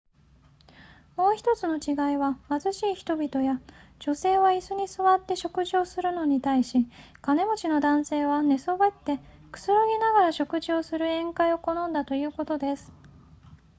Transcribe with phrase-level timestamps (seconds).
[1.15, 3.61] もう1つの違いは貧しい人々や
[3.99, 6.87] 女性は椅子に座って食事をするのに対し
[7.21, 9.19] 金持ちの男性は寝そべって
[9.51, 12.91] くつろぎながら食事をする宴会を好んだということです